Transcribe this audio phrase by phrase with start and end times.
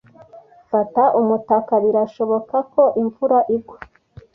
[0.69, 1.73] Fata umutaka.
[1.83, 3.77] Birashoboka ko imvura igwa.